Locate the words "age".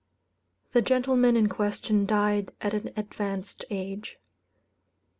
3.69-4.17